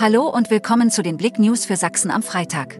Hallo 0.00 0.28
und 0.28 0.48
willkommen 0.48 0.92
zu 0.92 1.02
den 1.02 1.16
Blick 1.16 1.40
News 1.40 1.64
für 1.64 1.74
Sachsen 1.74 2.12
am 2.12 2.22
Freitag. 2.22 2.78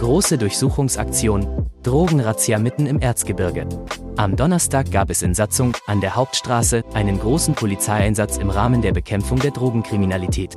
Große 0.00 0.36
Durchsuchungsaktion, 0.36 1.70
Drogenrazzia 1.84 2.58
mitten 2.58 2.86
im 2.86 2.98
Erzgebirge. 2.98 3.68
Am 4.16 4.34
Donnerstag 4.34 4.90
gab 4.90 5.10
es 5.10 5.22
in 5.22 5.32
Satzung, 5.32 5.76
an 5.86 6.00
der 6.00 6.16
Hauptstraße, 6.16 6.82
einen 6.92 7.20
großen 7.20 7.54
Polizeieinsatz 7.54 8.36
im 8.38 8.50
Rahmen 8.50 8.82
der 8.82 8.92
Bekämpfung 8.92 9.38
der 9.38 9.52
Drogenkriminalität. 9.52 10.56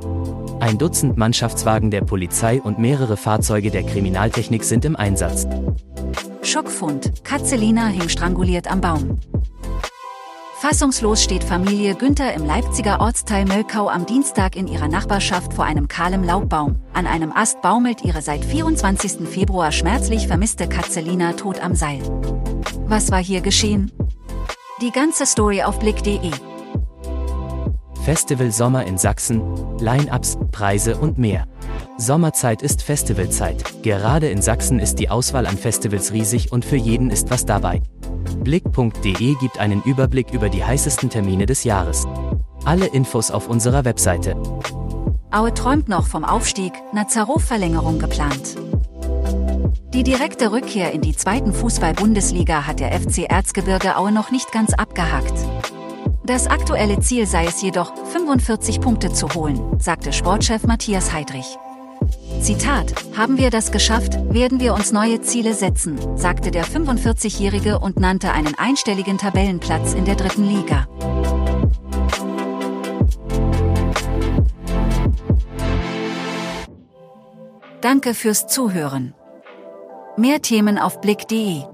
Ein 0.58 0.78
Dutzend 0.78 1.16
Mannschaftswagen 1.16 1.92
der 1.92 2.00
Polizei 2.00 2.60
und 2.60 2.80
mehrere 2.80 3.16
Fahrzeuge 3.16 3.70
der 3.70 3.84
Kriminaltechnik 3.84 4.64
sind 4.64 4.84
im 4.84 4.96
Einsatz. 4.96 5.46
Schockfund, 6.42 7.22
Katzelina 7.22 7.86
hing 7.86 8.08
stranguliert 8.08 8.68
am 8.68 8.80
Baum. 8.80 9.20
Fassungslos 10.60 11.22
steht 11.22 11.44
Familie 11.44 11.94
Günther 11.94 12.34
im 12.34 12.44
Leipziger 12.44 13.00
Ortsteil 13.00 13.44
Möllkau 13.44 13.88
am 13.88 14.06
Dienstag 14.06 14.56
in 14.56 14.66
ihrer 14.66 14.88
Nachbarschaft 14.88 15.54
vor 15.54 15.64
einem 15.64 15.86
kahlen 15.86 16.24
Laubbaum. 16.24 16.80
An 16.92 17.06
einem 17.06 17.30
Ast 17.30 17.62
baumelt 17.62 18.02
ihre 18.02 18.22
seit 18.22 18.44
24. 18.44 19.28
Februar 19.28 19.70
schmerzlich 19.70 20.26
vermisste 20.26 20.68
Katzelina 20.68 21.34
tot 21.34 21.62
am 21.62 21.76
Seil. 21.76 22.00
Was 22.86 23.12
war 23.12 23.22
hier 23.22 23.40
geschehen? 23.40 23.92
Die 24.82 24.90
ganze 24.90 25.26
Story 25.26 25.62
auf 25.62 25.78
blick.de. 25.78 26.32
Festival 28.02 28.50
Sommer 28.50 28.84
in 28.84 28.98
Sachsen, 28.98 29.40
Line-ups, 29.78 30.38
Preise 30.50 30.96
und 30.96 31.18
mehr. 31.18 31.46
Sommerzeit 31.98 32.62
ist 32.62 32.82
Festivalzeit. 32.82 33.84
Gerade 33.84 34.28
in 34.28 34.42
Sachsen 34.42 34.80
ist 34.80 34.98
die 34.98 35.08
Auswahl 35.08 35.46
an 35.46 35.56
Festivals 35.56 36.12
riesig 36.12 36.50
und 36.50 36.64
für 36.64 36.76
jeden 36.76 37.10
ist 37.10 37.30
was 37.30 37.46
dabei. 37.46 37.80
Blick.de 38.48 39.34
gibt 39.34 39.58
einen 39.58 39.82
Überblick 39.82 40.32
über 40.32 40.48
die 40.48 40.64
heißesten 40.64 41.10
Termine 41.10 41.44
des 41.44 41.64
Jahres. 41.64 42.06
Alle 42.64 42.86
Infos 42.86 43.30
auf 43.30 43.46
unserer 43.46 43.84
Webseite. 43.84 44.36
Aue 45.30 45.52
träumt 45.52 45.90
noch 45.90 46.06
vom 46.06 46.24
Aufstieg, 46.24 46.72
Nazarov-Verlängerung 46.94 47.98
geplant. 47.98 48.56
Die 49.92 50.02
direkte 50.02 50.50
Rückkehr 50.50 50.92
in 50.92 51.02
die 51.02 51.14
zweiten 51.14 51.52
Fußball-Bundesliga 51.52 52.66
hat 52.66 52.80
der 52.80 52.98
FC 52.98 53.30
Erzgebirge 53.30 53.98
Aue 53.98 54.12
noch 54.12 54.30
nicht 54.30 54.50
ganz 54.50 54.72
abgehakt. 54.72 55.34
Das 56.24 56.46
aktuelle 56.46 57.00
Ziel 57.00 57.26
sei 57.26 57.44
es 57.44 57.60
jedoch, 57.60 57.92
45 58.12 58.80
Punkte 58.80 59.12
zu 59.12 59.28
holen, 59.34 59.60
sagte 59.78 60.14
Sportchef 60.14 60.66
Matthias 60.66 61.12
Heidrich. 61.12 61.58
Zitat, 62.40 62.94
haben 63.16 63.38
wir 63.38 63.50
das 63.50 63.72
geschafft, 63.72 64.14
werden 64.32 64.60
wir 64.60 64.74
uns 64.74 64.92
neue 64.92 65.20
Ziele 65.20 65.54
setzen, 65.54 65.98
sagte 66.16 66.50
der 66.50 66.64
45-Jährige 66.64 67.78
und 67.78 67.98
nannte 67.98 68.32
einen 68.32 68.54
einstelligen 68.54 69.18
Tabellenplatz 69.18 69.94
in 69.94 70.04
der 70.04 70.14
dritten 70.14 70.44
Liga. 70.44 70.86
Danke 77.80 78.14
fürs 78.14 78.46
Zuhören. 78.46 79.14
Mehr 80.16 80.42
Themen 80.42 80.78
auf 80.78 81.00
blick.de 81.00 81.64